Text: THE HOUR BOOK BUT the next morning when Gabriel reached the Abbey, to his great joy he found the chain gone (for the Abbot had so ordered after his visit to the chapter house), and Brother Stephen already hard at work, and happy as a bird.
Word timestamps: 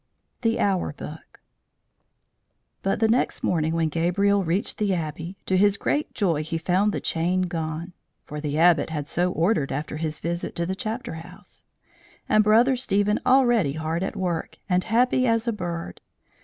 THE 0.41 0.59
HOUR 0.59 0.93
BOOK 0.97 1.39
BUT 2.81 2.99
the 2.99 3.07
next 3.07 3.43
morning 3.43 3.75
when 3.75 3.89
Gabriel 3.89 4.43
reached 4.43 4.79
the 4.79 4.95
Abbey, 4.95 5.37
to 5.45 5.55
his 5.55 5.77
great 5.77 6.15
joy 6.15 6.41
he 6.43 6.57
found 6.57 6.91
the 6.91 6.99
chain 6.99 7.43
gone 7.43 7.93
(for 8.25 8.41
the 8.41 8.57
Abbot 8.57 8.89
had 8.89 9.07
so 9.07 9.31
ordered 9.31 9.71
after 9.71 9.97
his 9.97 10.19
visit 10.19 10.55
to 10.55 10.65
the 10.65 10.73
chapter 10.73 11.13
house), 11.13 11.65
and 12.27 12.43
Brother 12.43 12.75
Stephen 12.75 13.19
already 13.27 13.73
hard 13.73 14.01
at 14.01 14.15
work, 14.15 14.57
and 14.67 14.85
happy 14.85 15.27
as 15.27 15.47
a 15.47 15.53
bird. 15.53 16.01